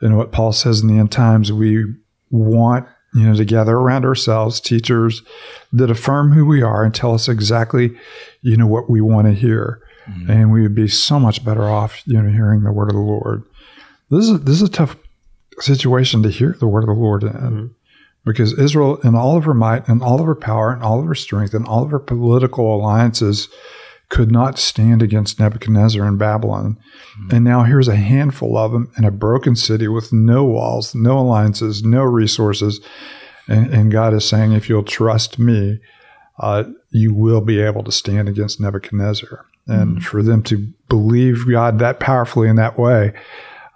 And 0.00 0.16
what 0.16 0.32
paul 0.32 0.52
says 0.52 0.80
in 0.80 0.88
the 0.88 0.98
end 0.98 1.12
times 1.12 1.52
we 1.52 1.84
want 2.30 2.86
you 3.14 3.22
know 3.22 3.34
to 3.34 3.44
gather 3.44 3.76
around 3.76 4.04
ourselves 4.04 4.60
teachers 4.60 5.22
that 5.72 5.90
affirm 5.90 6.32
who 6.32 6.44
we 6.44 6.62
are 6.62 6.84
and 6.84 6.94
tell 6.94 7.14
us 7.14 7.28
exactly 7.28 7.96
you 8.42 8.56
know 8.56 8.66
what 8.66 8.90
we 8.90 9.00
want 9.00 9.26
to 9.26 9.32
hear. 9.32 9.80
Mm-hmm. 10.08 10.30
and 10.30 10.52
we 10.52 10.62
would 10.62 10.74
be 10.76 10.86
so 10.86 11.18
much 11.18 11.44
better 11.44 11.64
off 11.64 12.02
you 12.06 12.20
know 12.20 12.30
hearing 12.30 12.62
the 12.62 12.72
word 12.72 12.90
of 12.90 12.94
the 12.94 13.00
lord. 13.00 13.42
This 14.10 14.28
is 14.28 14.40
this 14.42 14.56
is 14.56 14.68
a 14.68 14.72
tough 14.72 14.96
situation 15.58 16.22
to 16.22 16.30
hear 16.30 16.56
the 16.60 16.68
word 16.68 16.84
of 16.84 16.88
the 16.88 16.94
lord 16.94 17.22
in. 17.22 17.30
Mm-hmm 17.30 17.66
because 18.26 18.58
Israel, 18.58 18.96
in 19.04 19.14
all 19.14 19.36
of 19.36 19.44
her 19.44 19.54
might 19.54 19.88
and 19.88 20.02
all 20.02 20.20
of 20.20 20.26
her 20.26 20.34
power 20.34 20.72
and 20.72 20.82
all 20.82 20.98
of 20.98 21.06
her 21.06 21.14
strength 21.14 21.54
and 21.54 21.64
all 21.64 21.84
of 21.84 21.92
her 21.92 22.00
political 22.00 22.74
alliances, 22.74 23.48
could 24.08 24.30
not 24.30 24.58
stand 24.58 25.00
against 25.00 25.38
Nebuchadnezzar 25.38 26.06
in 26.06 26.18
Babylon. 26.18 26.76
Mm-hmm. 27.18 27.36
And 27.36 27.44
now 27.44 27.62
here's 27.62 27.88
a 27.88 27.96
handful 27.96 28.56
of 28.56 28.72
them 28.72 28.90
in 28.98 29.04
a 29.04 29.12
broken 29.12 29.54
city 29.54 29.86
with 29.86 30.12
no 30.12 30.44
walls, 30.44 30.94
no 30.94 31.18
alliances, 31.18 31.84
no 31.84 32.02
resources. 32.02 32.80
And, 33.48 33.72
and 33.72 33.92
God 33.92 34.12
is 34.12 34.24
saying, 34.24 34.52
if 34.52 34.68
you'll 34.68 34.82
trust 34.82 35.38
me, 35.38 35.80
uh, 36.40 36.64
you 36.90 37.14
will 37.14 37.40
be 37.40 37.60
able 37.60 37.84
to 37.84 37.92
stand 37.92 38.28
against 38.28 38.60
Nebuchadnezzar. 38.60 39.46
And 39.68 39.96
mm-hmm. 39.96 40.04
for 40.04 40.22
them 40.22 40.42
to 40.44 40.72
believe 40.88 41.48
God 41.48 41.78
that 41.78 42.00
powerfully 42.00 42.48
in 42.48 42.56
that 42.56 42.78
way, 42.78 43.12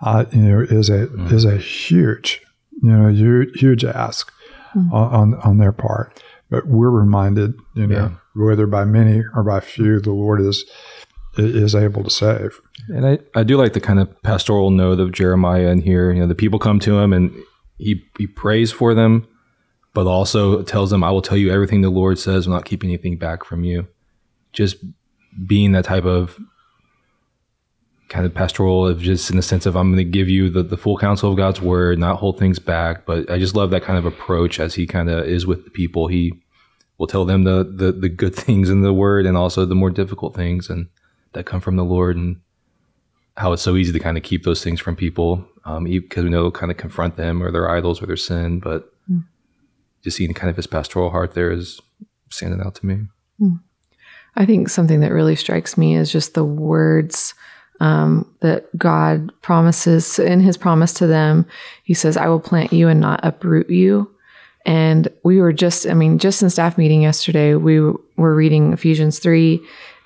uh, 0.02 0.24
you 0.32 0.42
know, 0.42 0.60
is 0.60 0.88
a 0.88 1.06
mm-hmm. 1.06 1.34
is 1.34 1.44
a 1.44 1.56
huge, 1.56 2.42
you 2.82 2.90
know, 2.90 3.08
huge, 3.08 3.58
huge 3.58 3.84
ask 3.84 4.32
mm-hmm. 4.74 4.92
on, 4.92 5.34
on 5.34 5.58
their 5.58 5.72
part. 5.72 6.22
But 6.50 6.66
we're 6.66 6.90
reminded, 6.90 7.54
you 7.74 7.86
know, 7.86 7.96
yeah. 7.96 8.10
whether 8.34 8.66
by 8.66 8.84
many 8.84 9.22
or 9.34 9.44
by 9.44 9.60
few, 9.60 10.00
the 10.00 10.12
Lord 10.12 10.40
is 10.40 10.64
is 11.38 11.76
able 11.76 12.02
to 12.02 12.10
save. 12.10 12.60
And 12.88 13.06
I, 13.06 13.18
I 13.34 13.44
do 13.44 13.56
like 13.56 13.72
the 13.72 13.80
kind 13.80 14.00
of 14.00 14.22
pastoral 14.22 14.70
note 14.70 14.98
of 14.98 15.12
Jeremiah 15.12 15.68
in 15.68 15.80
here. 15.80 16.12
You 16.12 16.20
know, 16.20 16.26
the 16.26 16.34
people 16.34 16.58
come 16.58 16.80
to 16.80 16.98
him 16.98 17.12
and 17.12 17.32
he 17.78 18.02
he 18.18 18.26
prays 18.26 18.72
for 18.72 18.94
them, 18.94 19.28
but 19.94 20.06
also 20.06 20.62
tells 20.62 20.90
them, 20.90 21.04
"I 21.04 21.10
will 21.10 21.22
tell 21.22 21.38
you 21.38 21.52
everything 21.52 21.82
the 21.82 21.90
Lord 21.90 22.18
says. 22.18 22.46
I'm 22.46 22.52
not 22.52 22.64
keeping 22.64 22.90
anything 22.90 23.16
back 23.16 23.44
from 23.44 23.64
you." 23.64 23.86
Just 24.52 24.76
being 25.46 25.72
that 25.72 25.84
type 25.84 26.04
of 26.04 26.36
kind 28.10 28.26
of 28.26 28.34
pastoral 28.34 28.88
of 28.88 29.00
just 29.00 29.30
in 29.30 29.36
the 29.36 29.42
sense 29.42 29.66
of 29.66 29.76
I'm 29.76 29.92
going 29.92 30.04
to 30.04 30.04
give 30.04 30.28
you 30.28 30.50
the, 30.50 30.64
the 30.64 30.76
full 30.76 30.98
counsel 30.98 31.30
of 31.30 31.36
God's 31.36 31.60
word, 31.62 31.98
not 31.98 32.16
hold 32.16 32.38
things 32.38 32.58
back. 32.58 33.06
But 33.06 33.30
I 33.30 33.38
just 33.38 33.54
love 33.54 33.70
that 33.70 33.84
kind 33.84 33.96
of 33.96 34.04
approach 34.04 34.58
as 34.58 34.74
he 34.74 34.86
kind 34.86 35.08
of 35.08 35.24
is 35.24 35.46
with 35.46 35.64
the 35.64 35.70
people. 35.70 36.08
He 36.08 36.32
will 36.98 37.06
tell 37.06 37.24
them 37.24 37.44
the, 37.44 37.64
the, 37.64 37.92
the 37.92 38.08
good 38.08 38.34
things 38.36 38.68
in 38.68 38.82
the 38.82 38.92
word 38.92 39.26
and 39.26 39.36
also 39.36 39.64
the 39.64 39.76
more 39.76 39.90
difficult 39.90 40.34
things 40.34 40.68
and 40.68 40.88
that 41.32 41.46
come 41.46 41.60
from 41.60 41.76
the 41.76 41.84
Lord 41.84 42.16
and 42.16 42.40
how 43.36 43.52
it's 43.52 43.62
so 43.62 43.76
easy 43.76 43.92
to 43.92 44.00
kind 44.00 44.16
of 44.16 44.24
keep 44.24 44.42
those 44.42 44.62
things 44.62 44.80
from 44.80 44.96
people 44.96 45.46
um, 45.64 45.84
because 45.84 46.24
we 46.24 46.30
know 46.30 46.50
kind 46.50 46.72
of 46.72 46.76
confront 46.76 47.16
them 47.16 47.40
or 47.40 47.52
their 47.52 47.70
idols 47.70 48.02
or 48.02 48.06
their 48.06 48.16
sin. 48.16 48.58
But 48.58 48.92
mm. 49.08 49.24
just 50.02 50.16
seeing 50.16 50.34
kind 50.34 50.50
of 50.50 50.56
his 50.56 50.66
pastoral 50.66 51.10
heart 51.10 51.34
there 51.34 51.52
is 51.52 51.80
standing 52.28 52.60
out 52.60 52.74
to 52.74 52.86
me. 52.86 53.06
Mm. 53.40 53.60
I 54.34 54.46
think 54.46 54.68
something 54.68 54.98
that 55.00 55.12
really 55.12 55.36
strikes 55.36 55.78
me 55.78 55.94
is 55.94 56.10
just 56.10 56.34
the 56.34 56.44
words 56.44 57.34
um, 57.80 58.30
that 58.40 58.66
God 58.78 59.32
promises 59.42 60.18
in 60.18 60.40
his 60.40 60.56
promise 60.56 60.92
to 60.94 61.06
them. 61.06 61.46
He 61.82 61.94
says, 61.94 62.16
I 62.16 62.28
will 62.28 62.40
plant 62.40 62.72
you 62.72 62.88
and 62.88 63.00
not 63.00 63.20
uproot 63.22 63.70
you. 63.70 64.10
And 64.66 65.08
we 65.24 65.40
were 65.40 65.52
just, 65.52 65.86
I 65.86 65.94
mean, 65.94 66.18
just 66.18 66.42
in 66.42 66.50
staff 66.50 66.76
meeting 66.76 67.02
yesterday, 67.02 67.54
we 67.54 67.80
were 67.80 68.34
reading 68.34 68.72
Ephesians 68.72 69.18
3 69.18 69.60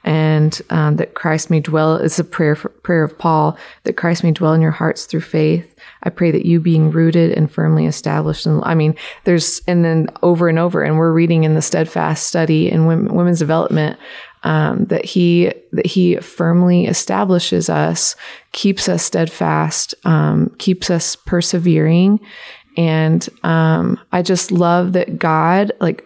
and 0.05 0.61
um, 0.71 0.97
that 0.97 1.15
Christ 1.15 1.51
may 1.51 1.61
dwell. 1.61 1.97
It's 1.97 2.19
a 2.19 2.25
prayer 2.25 2.55
for, 2.55 2.69
prayer 2.69 3.03
of 3.03 3.19
Paul 3.19 3.59
that 3.85 3.97
Christ 3.97 4.23
may 4.23 4.31
dwell 4.31 4.53
in 4.53 4.61
your 4.61 4.71
hearts 4.71 5.07
through 5.07 5.23
faith. 5.23 5.75
I 6.03 6.11
pray 6.11 6.31
that 6.31 6.45
you 6.45 6.61
being 6.61 6.91
rooted 6.91 7.33
and 7.33 7.51
firmly 7.51 7.87
established. 7.87 8.47
And 8.47 8.63
I 8.65 8.75
mean, 8.75 8.95
there's 9.25 9.63
and 9.67 9.85
then 9.85 10.09
over 10.23 10.49
and 10.49 10.59
over, 10.59 10.83
and 10.83 10.99
we're 10.99 11.13
reading 11.13 11.45
in 11.45 11.55
the 11.55 11.63
steadfast 11.63 12.27
study 12.27 12.71
in 12.71 12.87
women, 12.87 13.15
women's 13.15 13.39
development 13.39 13.99
um, 14.45 14.85
that 14.87 15.05
he 15.05 15.53
that 15.73 15.87
he 15.87 16.17
firmly 16.17 16.87
establishes 16.87 17.69
us, 17.69 18.15
keeps 18.53 18.89
us 18.89 19.03
steadfast, 19.03 19.95
um, 20.05 20.55
keeps 20.59 20.91
us 20.91 21.17
persevering, 21.17 22.21
and 22.77 23.29
um, 23.43 23.99
I 24.13 24.23
just 24.23 24.53
love 24.53 24.93
that 24.93 25.19
God 25.19 25.73
like 25.81 26.05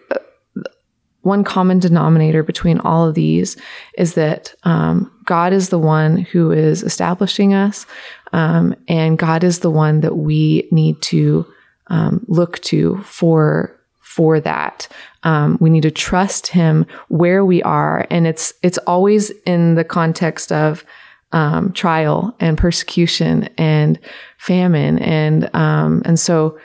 one 1.21 1.43
common 1.43 1.79
denominator 1.79 2.43
between 2.43 2.79
all 2.79 3.07
of 3.07 3.13
these 3.13 3.57
is 3.97 4.13
that 4.13 4.55
um, 4.63 5.11
God 5.25 5.51
is 5.51 5.69
the 5.69 5.77
one 5.77 6.17
who 6.17 6.51
is 6.51 6.81
establishing 6.81 7.53
us, 7.53 7.85
um, 8.31 8.73
and 8.87 9.17
God 9.17 9.43
is 9.43 9.59
the 9.59 9.69
one 9.69 9.99
that 9.99 10.15
we 10.15 10.67
need 10.71 11.01
to 11.03 11.45
um, 11.87 12.25
look 12.27 12.59
to 12.59 12.97
for 13.03 13.78
for 14.09 14.39
that. 14.39 14.87
Um, 15.21 15.59
we 15.61 15.69
need 15.69 15.83
to 15.83 15.91
trust 15.91 16.47
Him 16.47 16.87
where 17.09 17.45
we 17.45 17.61
are, 17.61 18.07
and 18.09 18.25
it's 18.25 18.53
it's 18.63 18.79
always 18.79 19.29
in 19.45 19.75
the 19.75 19.83
context 19.83 20.51
of 20.51 20.83
um, 21.31 21.71
trial 21.73 22.35
and 22.39 22.57
persecution 22.57 23.47
and 23.55 23.99
famine, 24.39 24.97
and 24.97 25.53
um, 25.55 26.01
and 26.05 26.19
so 26.19 26.57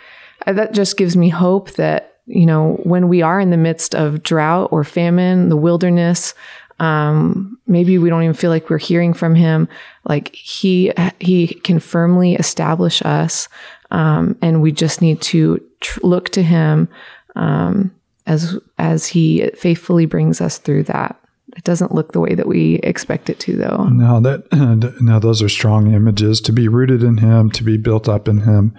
uh, 0.47 0.55
that 0.55 0.73
just 0.73 0.97
gives 0.97 1.19
me 1.19 1.29
hope 1.29 1.73
that 1.73 2.13
you 2.27 2.47
know, 2.47 2.81
when 2.85 3.09
we 3.09 3.21
are 3.21 3.39
in 3.39 3.51
the 3.51 3.59
midst 3.59 3.95
of 3.95 4.23
drought 4.23 4.71
or 4.73 4.83
famine, 4.83 5.51
the 5.51 5.59
wilderness, 5.59 6.33
um, 6.81 7.59
maybe 7.67 7.99
we 7.99 8.09
don't 8.09 8.23
even 8.23 8.33
feel 8.33 8.51
like 8.51 8.71
we're 8.71 8.79
hearing 8.79 9.13
from 9.13 9.35
him. 9.35 9.69
Like 10.09 10.35
he 10.35 10.95
he 11.21 11.49
can 11.49 11.79
firmly 11.79 12.37
establish 12.37 13.03
us, 13.03 13.51
um, 13.91 14.39
and 14.41 14.63
we 14.63 14.73
just 14.73 15.03
need 15.03 15.21
to 15.23 15.63
tr- 15.81 16.01
look 16.03 16.31
to 16.31 16.43
him 16.43 16.89
um, 17.35 17.95
as 18.27 18.59
as 18.79 19.07
he 19.07 19.51
faithfully 19.57 20.07
brings 20.07 20.41
us 20.41 20.59
through 20.59 20.85
that. 20.85 21.21
It 21.57 21.63
doesn't 21.63 21.95
look 21.95 22.13
the 22.13 22.21
way 22.21 22.35
that 22.35 22.49
we 22.49 22.77
expect 22.77 23.31
it 23.31 23.39
to, 23.41 23.57
though. 23.57 23.85
Now 23.85 24.19
that 24.21 24.53
now 25.01 25.19
those 25.19 25.41
are 25.41 25.49
strong 25.49 25.93
images 25.93 26.41
to 26.43 26.53
be 26.53 26.67
rooted 26.67 27.03
in 27.03 27.19
Him, 27.19 27.51
to 27.53 27.63
be 27.63 27.77
built 27.77 28.09
up 28.09 28.27
in 28.27 28.39
Him 28.39 28.77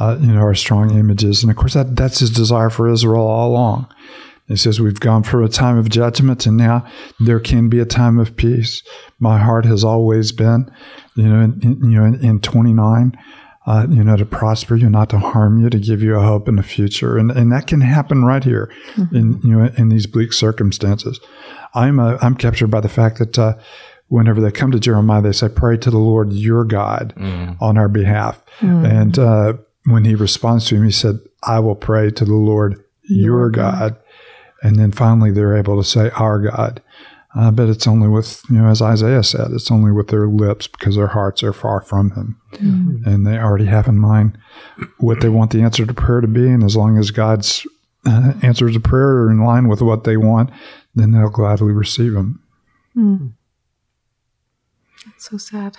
uh, 0.00 0.16
you 0.18 0.32
know, 0.32 0.40
are 0.40 0.54
strong 0.54 0.96
images. 0.96 1.42
And 1.42 1.50
of 1.50 1.56
course, 1.56 1.74
that, 1.74 1.94
that's 1.94 2.20
his 2.20 2.30
desire 2.30 2.70
for 2.70 2.88
Israel 2.88 3.26
all 3.26 3.50
along. 3.50 3.92
He 4.48 4.56
says, 4.56 4.80
We've 4.80 4.98
gone 4.98 5.22
through 5.22 5.44
a 5.44 5.50
time 5.50 5.76
of 5.76 5.90
judgment 5.90 6.46
and 6.46 6.56
now 6.56 6.86
there 7.20 7.38
can 7.38 7.68
be 7.68 7.78
a 7.78 7.84
time 7.84 8.18
of 8.18 8.34
peace. 8.34 8.82
My 9.20 9.38
heart 9.38 9.64
has 9.66 9.84
always 9.84 10.32
been, 10.32 10.72
you 11.14 11.28
know, 11.28 11.40
in, 11.40 11.60
in 11.62 11.90
you 11.90 12.00
know, 12.00 12.04
in, 12.04 12.24
in 12.24 12.40
29, 12.40 13.16
uh, 13.66 13.86
you 13.90 14.02
know, 14.02 14.16
to 14.16 14.24
prosper 14.24 14.76
you, 14.76 14.88
not 14.88 15.10
to 15.10 15.18
harm 15.18 15.62
you, 15.62 15.70
to 15.70 15.78
give 15.78 16.02
you 16.02 16.16
a 16.16 16.22
hope 16.22 16.48
in 16.48 16.56
the 16.56 16.62
future. 16.62 17.18
And, 17.18 17.30
and 17.30 17.52
that 17.52 17.66
can 17.66 17.80
happen 17.80 18.24
right 18.24 18.42
here 18.42 18.72
mm-hmm. 18.94 19.14
in, 19.14 19.40
you 19.42 19.56
know, 19.56 19.70
in 19.76 19.88
these 19.90 20.06
bleak 20.06 20.32
circumstances. 20.32 21.20
I'm, 21.74 22.00
uh, 22.00 22.18
I'm 22.20 22.34
captured 22.34 22.68
by 22.68 22.80
the 22.80 22.88
fact 22.88 23.18
that, 23.18 23.38
uh, 23.38 23.54
whenever 24.08 24.40
they 24.40 24.50
come 24.50 24.72
to 24.72 24.80
Jeremiah, 24.80 25.22
they 25.22 25.32
say, 25.32 25.48
pray 25.48 25.76
to 25.76 25.90
the 25.90 25.98
Lord 25.98 26.32
your 26.32 26.64
God 26.64 27.14
mm. 27.16 27.56
on 27.60 27.78
our 27.78 27.88
behalf. 27.88 28.42
Mm. 28.58 28.90
And, 28.90 29.18
uh, 29.18 29.52
when 29.86 30.04
he 30.04 30.14
responds 30.14 30.66
to 30.66 30.76
him, 30.76 30.84
he 30.84 30.90
said, 30.90 31.20
I 31.42 31.58
will 31.60 31.74
pray 31.76 32.10
to 32.10 32.24
the 32.24 32.34
Lord 32.34 32.84
your 33.04 33.50
God. 33.50 33.96
And 34.62 34.76
then 34.76 34.92
finally 34.92 35.30
they're 35.30 35.56
able 35.56 35.82
to 35.82 35.88
say, 35.88 36.10
our 36.10 36.38
God. 36.38 36.82
Uh, 37.36 37.50
but 37.50 37.68
it's 37.68 37.86
only 37.86 38.08
with, 38.08 38.42
you 38.50 38.56
know, 38.56 38.68
as 38.68 38.82
Isaiah 38.82 39.22
said, 39.22 39.52
it's 39.52 39.70
only 39.70 39.92
with 39.92 40.08
their 40.08 40.26
lips 40.26 40.66
because 40.66 40.96
their 40.96 41.06
hearts 41.06 41.44
are 41.44 41.52
far 41.52 41.80
from 41.80 42.10
him. 42.12 42.40
Mm-hmm. 42.54 43.08
And 43.08 43.26
they 43.26 43.38
already 43.38 43.66
have 43.66 43.86
in 43.86 43.98
mind 43.98 44.36
what 44.98 45.20
they 45.20 45.28
want 45.28 45.52
the 45.52 45.62
answer 45.62 45.86
to 45.86 45.94
prayer 45.94 46.20
to 46.20 46.26
be. 46.26 46.48
And 46.48 46.64
as 46.64 46.76
long 46.76 46.98
as 46.98 47.12
God's 47.12 47.64
uh, 48.04 48.32
answers 48.42 48.74
to 48.74 48.80
prayer 48.80 49.22
are 49.22 49.30
in 49.30 49.44
line 49.44 49.68
with 49.68 49.80
what 49.80 50.02
they 50.02 50.16
want, 50.16 50.50
then 50.94 51.12
they'll 51.12 51.30
gladly 51.30 51.72
receive 51.72 52.14
them. 52.14 52.42
Mm. 52.96 53.32
That's 55.06 55.30
so 55.30 55.36
sad. 55.36 55.76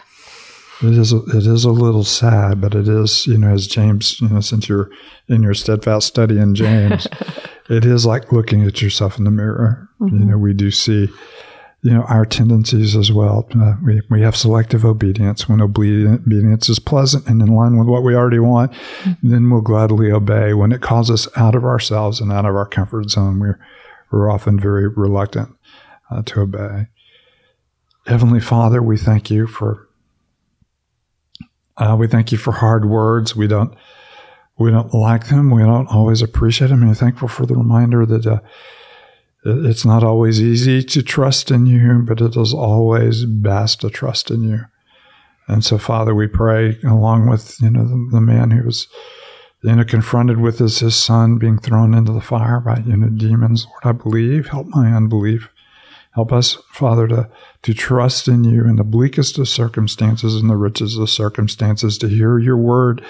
It 0.81 0.98
is 0.98 1.13
a, 1.13 1.17
it 1.25 1.46
is 1.46 1.63
a 1.63 1.72
little 1.72 2.03
sad, 2.03 2.60
but 2.60 2.74
it 2.74 2.88
is 2.88 3.27
you 3.27 3.38
know 3.38 3.53
as 3.53 3.67
James 3.67 4.20
you 4.20 4.29
know 4.29 4.39
since 4.39 4.67
you're 4.67 4.89
in 5.27 5.43
your 5.43 5.53
steadfast 5.53 6.08
study 6.08 6.39
in 6.39 6.55
James, 6.55 7.08
it 7.71 7.85
is 7.85 8.05
like 8.05 8.33
looking 8.33 8.63
at 8.67 8.81
yourself 8.81 9.17
in 9.17 9.23
the 9.23 9.31
mirror. 9.31 9.89
Mm-hmm. 9.99 10.19
You 10.19 10.25
know 10.25 10.37
we 10.37 10.53
do 10.53 10.71
see 10.71 11.07
you 11.81 11.91
know 11.91 12.03
our 12.03 12.25
tendencies 12.25 12.95
as 12.95 13.11
well. 13.11 13.47
Uh, 13.59 13.75
we 13.83 14.01
we 14.09 14.21
have 14.21 14.35
selective 14.35 14.83
obedience 14.83 15.47
when 15.47 15.61
obedience 15.61 16.69
is 16.69 16.79
pleasant 16.79 17.27
and 17.27 17.41
in 17.41 17.47
line 17.47 17.77
with 17.77 17.87
what 17.87 18.03
we 18.03 18.13
already 18.13 18.39
want. 18.39 18.71
Mm-hmm. 18.73 19.31
Then 19.31 19.49
we'll 19.49 19.61
gladly 19.61 20.11
obey. 20.11 20.53
When 20.53 20.71
it 20.71 20.81
calls 20.81 21.09
us 21.09 21.27
out 21.37 21.55
of 21.55 21.63
ourselves 21.63 22.19
and 22.19 22.31
out 22.31 22.45
of 22.45 22.55
our 22.55 22.67
comfort 22.67 23.09
zone, 23.09 23.39
we're 23.39 23.59
we're 24.11 24.29
often 24.29 24.59
very 24.59 24.89
reluctant 24.89 25.55
uh, 26.11 26.21
to 26.23 26.41
obey. 26.41 26.87
Heavenly 28.05 28.41
Father, 28.41 28.81
we 28.81 28.97
thank 28.97 29.31
you 29.31 29.47
for 29.47 29.87
uh, 31.77 31.95
we 31.97 32.07
thank 32.07 32.33
you 32.33 32.37
for 32.37 32.51
hard 32.51 32.85
words. 32.85 33.33
We 33.33 33.47
don't 33.47 33.73
we 34.58 34.72
don't 34.72 34.93
like 34.93 35.27
them. 35.27 35.50
We 35.50 35.63
don't 35.63 35.88
always 35.88 36.22
appreciate 36.22 36.67
them. 36.67 36.84
And 36.84 36.98
thankful 36.98 37.27
for 37.27 37.46
the 37.46 37.55
reminder 37.55 38.05
that 38.05 38.27
uh, 38.27 38.39
it's 39.43 39.86
not 39.86 40.03
always 40.03 40.41
easy 40.41 40.84
to 40.84 41.01
trust 41.01 41.50
in 41.50 41.65
you, 41.65 42.03
but 42.05 42.22
it 42.22 42.36
is 42.36 42.53
always 42.53 43.25
best 43.25 43.81
to 43.81 43.89
trust 43.89 44.29
in 44.29 44.43
you. 44.43 44.65
And 45.48 45.65
so, 45.65 45.77
Father, 45.77 46.13
we 46.13 46.27
pray 46.27 46.77
along 46.84 47.27
with 47.27 47.60
you 47.60 47.70
know 47.70 47.84
the, 47.84 48.10
the 48.12 48.22
man 48.22 48.51
who 48.51 48.63
was 48.63 48.88
you 49.63 49.75
know 49.75 49.84
confronted 49.84 50.39
with 50.39 50.60
his, 50.60 50.79
his 50.79 50.96
son 50.96 51.38
being 51.38 51.58
thrown 51.58 51.93
into 51.93 52.12
the 52.12 52.22
fire 52.22 52.60
by 52.60 52.79
you 52.86 52.96
know 52.96 53.10
demons. 53.10 53.65
Lord, 53.65 53.84
I 53.84 53.91
believe. 53.93 54.48
Help 54.48 54.67
my 54.67 54.93
unbelief. 54.93 55.50
Help 56.13 56.34
us, 56.34 56.58
Father, 56.74 57.08
to, 57.08 57.29
to 57.62 57.74
trust 57.74 58.27
in 58.27 58.43
you 58.43 58.65
in 58.65 58.75
the 58.75 58.84
bleakest 58.84 59.38
of 59.38 59.48
circumstances 59.48 60.36
and 60.36 60.50
the 60.50 60.58
richest 60.58 61.00
of 61.00 61.10
circumstances, 61.10 61.98
to 61.98 62.10
hear 62.10 62.38
your 62.38 62.58
word 62.58 63.01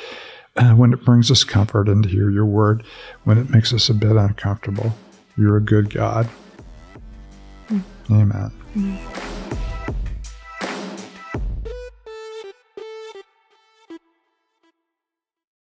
uh, 0.57 0.73
when 0.73 0.93
it 0.93 1.03
brings 1.03 1.31
us 1.31 1.43
comfort 1.43 1.87
and 1.87 2.03
to 2.03 2.09
hear 2.09 2.29
your 2.29 2.45
word 2.45 2.83
when 3.23 3.37
it 3.37 3.49
makes 3.49 3.73
us 3.73 3.89
a 3.89 3.93
bit 3.93 4.15
uncomfortable. 4.15 4.93
You're 5.37 5.57
a 5.57 5.61
good 5.61 5.89
God. 5.89 6.29
Mm. 7.69 7.83
Amen. 8.11 8.51
Mm. 8.75 9.30